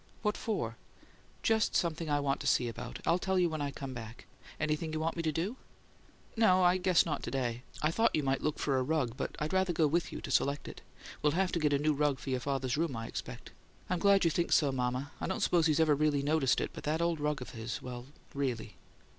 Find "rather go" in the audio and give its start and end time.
9.53-9.85